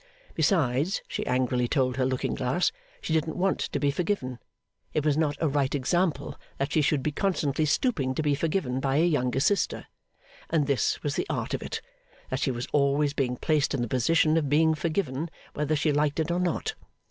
Besides 0.33 1.03
(she 1.07 1.27
angrily 1.27 1.67
told 1.67 1.97
her 1.97 2.07
looking 2.07 2.33
glass), 2.33 2.71
she 3.01 3.13
didn't 3.13 3.35
want 3.37 3.59
to 3.59 3.79
be 3.79 3.91
forgiven. 3.91 4.39
It 4.95 5.05
was 5.05 5.15
not 5.15 5.37
a 5.39 5.47
right 5.47 5.75
example, 5.75 6.39
that 6.57 6.71
she 6.73 6.81
should 6.81 7.03
be 7.03 7.11
constantly 7.11 7.65
stooping 7.65 8.15
to 8.15 8.23
be 8.23 8.33
forgiven 8.33 8.79
by 8.79 8.95
a 8.95 9.05
younger 9.05 9.39
sister. 9.39 9.85
And 10.49 10.65
this 10.65 11.03
was 11.03 11.17
the 11.17 11.27
Art 11.29 11.53
of 11.53 11.61
it 11.61 11.81
that 12.31 12.39
she 12.39 12.49
was 12.49 12.65
always 12.73 13.13
being 13.13 13.37
placed 13.37 13.75
in 13.75 13.83
the 13.83 13.87
position 13.87 14.37
of 14.37 14.49
being 14.49 14.73
forgiven, 14.73 15.29
whether 15.53 15.75
she 15.75 15.91
liked 15.91 16.19
it 16.19 16.31
or 16.31 16.39
not. 16.39 16.73